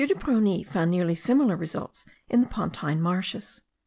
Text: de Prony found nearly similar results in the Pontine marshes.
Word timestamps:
de 0.07 0.15
Prony 0.15 0.63
found 0.63 0.89
nearly 0.89 1.13
similar 1.13 1.55
results 1.55 2.07
in 2.27 2.41
the 2.41 2.47
Pontine 2.47 2.99
marshes. 2.99 3.61